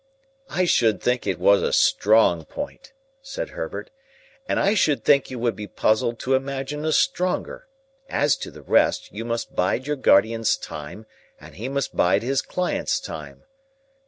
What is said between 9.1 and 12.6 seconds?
you must bide your guardian's time, and he must bide his